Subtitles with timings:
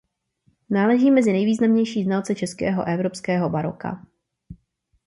[0.69, 4.05] Náležel mezi nejvýznamnější znalce českého a evropského baroka.